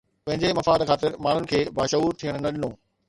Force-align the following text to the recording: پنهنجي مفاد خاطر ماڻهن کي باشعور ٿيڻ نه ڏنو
پنهنجي 0.27 0.49
مفاد 0.59 0.79
خاطر 0.91 1.11
ماڻهن 1.27 1.45
کي 1.51 1.61
باشعور 1.81 2.19
ٿيڻ 2.23 2.41
نه 2.47 2.55
ڏنو 2.57 2.73